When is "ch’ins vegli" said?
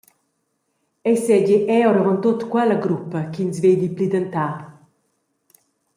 3.31-3.89